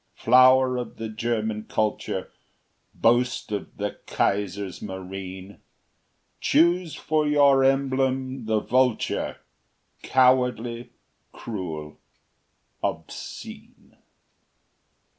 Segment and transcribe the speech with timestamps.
[0.15, 2.31] Flower of the German Culture,
[2.95, 5.59] Boast of the Kaiser's Marine,
[6.39, 9.37] Choose for your emblem the vulture,
[10.01, 10.89] Cowardly,
[11.31, 11.99] cruel,
[12.83, 13.95] obscene!